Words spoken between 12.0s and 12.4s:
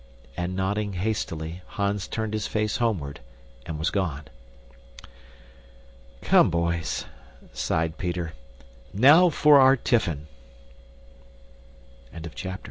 Homes It